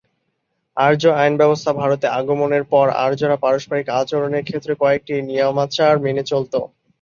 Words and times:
আর্য 0.77 1.03
আইনব্যবস্থা 1.17 1.71
ভারতে 1.73 2.07
আগমনের 2.19 2.63
পর 2.71 2.87
আর্যরা 3.03 3.37
পারস্পরিক 3.43 3.87
আচরণের 3.99 4.47
ক্ষেত্রে 4.47 4.73
কয়েকটি 4.81 5.13
নিয়মাচার 5.29 5.93
মেনে 6.05 6.23
চলত। 6.31 6.53